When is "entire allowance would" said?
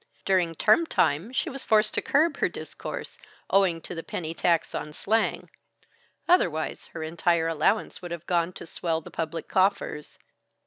7.03-8.09